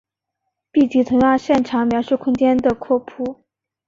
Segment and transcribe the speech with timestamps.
[0.71, 3.43] 闭集同样擅长描述空间的拓扑。